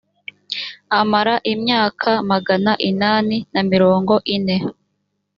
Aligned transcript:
amara 0.99 1.35
imyaka 1.53 2.09
magana 2.31 2.71
inani 2.89 3.37
na 3.53 3.61
mirongo 3.71 4.13
ine 4.35 4.57